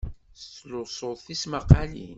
Tettluseḍ 0.37 1.17
tismaqalin? 1.25 2.09